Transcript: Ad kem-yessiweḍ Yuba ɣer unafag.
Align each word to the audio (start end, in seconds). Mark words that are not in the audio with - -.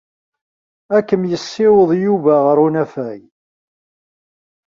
Ad 0.97 1.03
kem-yessiweḍ 1.07 1.89
Yuba 2.03 2.35
ɣer 2.45 2.57
unafag. 2.65 3.21